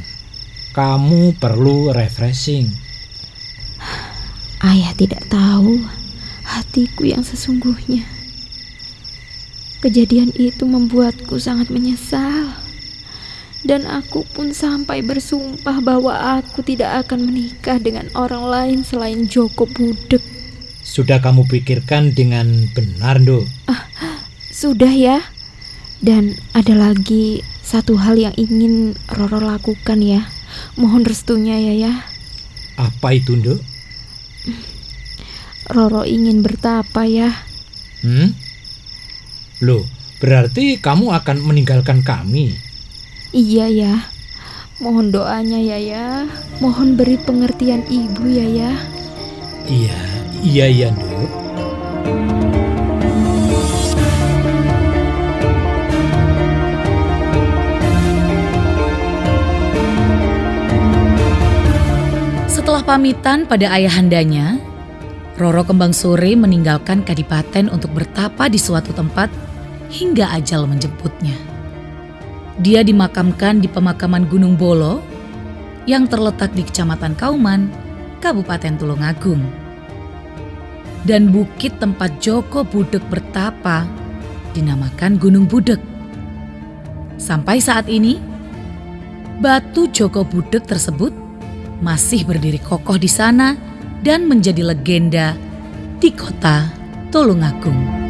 kamu 0.72 1.36
perlu 1.36 1.92
refreshing. 1.92 2.72
Ayah 4.64 4.96
tidak 4.96 5.28
tahu 5.28 6.01
hatiku 6.52 7.08
yang 7.08 7.24
sesungguhnya. 7.24 8.04
Kejadian 9.82 10.30
itu 10.38 10.62
membuatku 10.62 11.40
sangat 11.42 11.72
menyesal. 11.72 12.54
Dan 13.62 13.86
aku 13.86 14.26
pun 14.26 14.50
sampai 14.50 15.06
bersumpah 15.06 15.78
bahwa 15.82 16.38
aku 16.38 16.66
tidak 16.66 17.06
akan 17.06 17.30
menikah 17.30 17.78
dengan 17.78 18.10
orang 18.18 18.46
lain 18.46 18.78
selain 18.82 19.30
Joko 19.30 19.70
Budek. 19.70 20.22
Sudah 20.82 21.22
kamu 21.22 21.46
pikirkan 21.46 22.10
dengan 22.10 22.50
benar, 22.74 23.22
Nduk? 23.22 23.46
Sudah 24.50 24.90
ya. 24.90 25.22
Dan 26.02 26.34
ada 26.58 26.74
lagi 26.74 27.46
satu 27.62 27.94
hal 27.94 28.18
yang 28.18 28.34
ingin 28.34 28.98
Roro 29.06 29.38
lakukan 29.38 30.02
ya. 30.02 30.26
Mohon 30.74 31.06
restunya 31.06 31.54
ya 31.58 31.74
ya. 31.74 31.92
Apa 32.74 33.14
itu, 33.14 33.38
Nduk? 33.38 33.71
Roro 35.70 36.02
ingin 36.02 36.42
bertapa 36.42 37.06
ya. 37.06 37.30
Hmm? 38.02 38.34
Loh, 39.62 39.86
berarti 40.18 40.82
kamu 40.82 41.14
akan 41.14 41.38
meninggalkan 41.46 42.02
kami? 42.02 42.58
Iya 43.30 43.70
ya. 43.70 43.94
Mohon 44.82 45.14
doanya 45.14 45.62
ya 45.62 45.78
ya. 45.78 46.06
Mohon 46.58 46.98
beri 46.98 47.14
pengertian 47.14 47.86
ibu 47.86 48.26
ya 48.26 48.42
ya. 48.42 48.72
Iya, 49.70 49.98
iya, 50.42 50.66
iya, 50.66 50.88
Nduk. 50.90 51.30
Setelah 62.50 62.82
pamitan 62.82 63.46
pada 63.46 63.70
ayahandanya, 63.70 64.71
Roro 65.40 65.64
Kembang 65.64 65.96
Sore 65.96 66.36
meninggalkan 66.36 67.00
Kadipaten 67.00 67.72
untuk 67.72 67.96
bertapa 67.96 68.52
di 68.52 68.60
suatu 68.60 68.92
tempat 68.92 69.32
hingga 69.88 70.28
ajal 70.36 70.68
menjemputnya. 70.68 71.32
Dia 72.60 72.84
dimakamkan 72.84 73.64
di 73.64 73.68
pemakaman 73.68 74.28
Gunung 74.28 74.60
Bolo 74.60 75.00
yang 75.88 76.04
terletak 76.04 76.52
di 76.52 76.60
Kecamatan 76.60 77.16
Kauman, 77.16 77.72
Kabupaten 78.20 78.76
Tulungagung. 78.76 79.40
Dan 81.02 81.32
bukit 81.32 81.80
tempat 81.80 82.12
Joko 82.20 82.62
Budek 82.62 83.02
bertapa 83.08 83.88
dinamakan 84.52 85.16
Gunung 85.16 85.48
Budek. 85.48 85.80
Sampai 87.16 87.58
saat 87.58 87.88
ini, 87.88 88.20
batu 89.40 89.88
Joko 89.88 90.28
Budek 90.28 90.68
tersebut 90.68 91.10
masih 91.80 92.22
berdiri 92.28 92.60
kokoh 92.62 93.00
di 93.00 93.08
sana 93.10 93.71
dan 94.02 94.26
menjadi 94.26 94.66
legenda 94.66 95.38
di 96.02 96.10
kota 96.10 96.66
Tulungagung. 97.14 98.02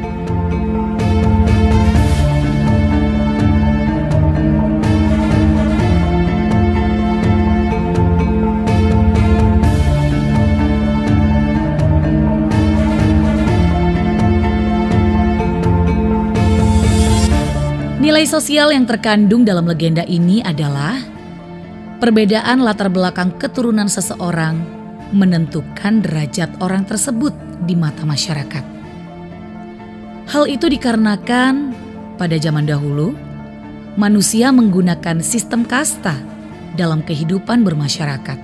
Nilai 18.02 18.24
sosial 18.26 18.72
yang 18.72 18.88
terkandung 18.88 19.44
dalam 19.44 19.68
legenda 19.68 20.02
ini 20.08 20.40
adalah 20.40 20.96
perbedaan 22.00 22.64
latar 22.64 22.88
belakang 22.88 23.34
keturunan 23.38 23.86
seseorang 23.86 24.81
menentukan 25.12 26.00
derajat 26.00 26.48
orang 26.64 26.88
tersebut 26.88 27.36
di 27.68 27.76
mata 27.76 28.02
masyarakat. 28.02 28.64
Hal 30.32 30.48
itu 30.48 30.66
dikarenakan 30.66 31.76
pada 32.16 32.36
zaman 32.40 32.64
dahulu 32.64 33.12
manusia 34.00 34.48
menggunakan 34.48 35.20
sistem 35.20 35.68
kasta 35.68 36.16
dalam 36.72 37.04
kehidupan 37.04 37.60
bermasyarakat. 37.60 38.38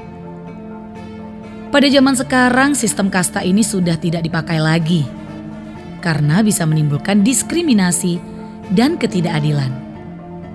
Pada 1.69 1.89
zaman 1.89 2.17
sekarang 2.17 2.71
sistem 2.73 3.13
kasta 3.13 3.45
ini 3.45 3.61
sudah 3.61 3.97
tidak 4.01 4.25
dipakai 4.25 4.61
lagi 4.61 5.05
karena 6.01 6.41
bisa 6.41 6.65
menimbulkan 6.65 7.21
diskriminasi 7.25 8.21
dan 8.73 8.97
ketidakadilan. 8.97 9.73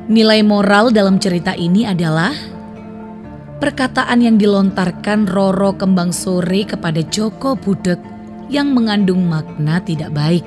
Nilai 0.09 0.43
moral 0.43 0.91
dalam 0.91 1.17
cerita 1.17 1.55
ini 1.55 1.87
adalah 1.87 2.33
perkataan 3.63 4.19
yang 4.19 4.35
dilontarkan 4.35 5.23
Roro 5.23 5.71
Kembang 5.79 6.11
Sore 6.11 6.67
kepada 6.67 6.99
Joko 6.99 7.55
Budek 7.55 7.95
yang 8.51 8.75
mengandung 8.75 9.23
makna 9.23 9.79
tidak 9.79 10.11
baik. 10.11 10.43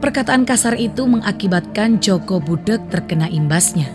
Perkataan 0.00 0.48
kasar 0.48 0.80
itu 0.80 1.04
mengakibatkan 1.04 2.00
Joko 2.00 2.40
Budek 2.40 2.80
terkena 2.88 3.28
imbasnya. 3.28 3.92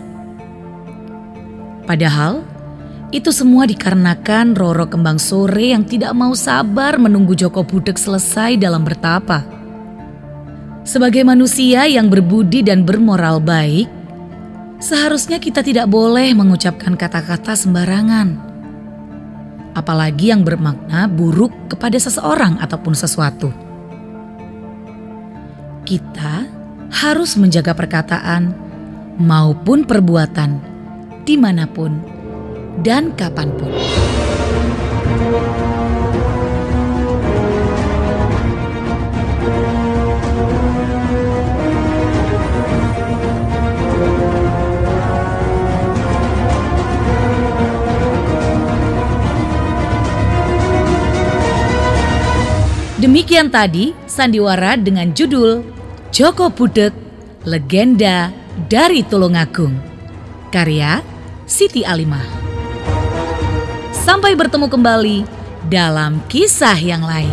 Padahal, 1.90 2.46
Itu 3.14 3.30
semua 3.30 3.62
dikarenakan 3.62 4.58
Roro 4.58 4.90
Kembang 4.90 5.22
Sore 5.22 5.70
yang 5.70 5.86
tidak 5.86 6.10
mau 6.18 6.34
sabar 6.34 6.98
menunggu 6.98 7.38
Joko 7.38 7.62
Budek 7.62 7.94
selesai 7.94 8.58
dalam 8.58 8.82
bertapa. 8.82 9.46
Sebagai 10.82 11.22
manusia 11.22 11.86
yang 11.86 12.10
berbudi 12.10 12.66
dan 12.66 12.82
bermoral 12.82 13.38
baik, 13.38 13.86
seharusnya 14.78 15.42
kita 15.42 15.60
tidak 15.60 15.90
boleh 15.90 16.32
mengucapkan 16.32 16.94
kata-kata 16.94 17.58
sembarangan. 17.58 18.54
Apalagi 19.74 20.30
yang 20.30 20.46
bermakna 20.46 21.10
buruk 21.10 21.50
kepada 21.66 21.98
seseorang 21.98 22.62
ataupun 22.62 22.94
sesuatu. 22.94 23.50
Kita 25.82 26.46
harus 26.94 27.34
menjaga 27.34 27.74
perkataan 27.74 28.54
maupun 29.18 29.82
perbuatan 29.82 30.62
di 31.26 31.34
mana 31.34 31.66
pun 31.66 31.98
dan 32.86 33.10
kapan 33.18 33.50
pun. 33.58 33.72
Demikian 53.24 53.48
tadi 53.48 53.96
sandiwara 54.04 54.76
dengan 54.76 55.08
judul 55.16 55.64
Joko 56.12 56.52
Budek, 56.52 56.92
Legenda 57.48 58.28
dari 58.68 59.00
Tulungagung. 59.00 59.72
Karya 60.52 61.00
Siti 61.48 61.80
Alimah. 61.88 62.20
Sampai 63.96 64.36
bertemu 64.36 64.68
kembali 64.68 65.18
dalam 65.72 66.20
kisah 66.28 66.76
yang 66.76 67.00
lain. 67.00 67.32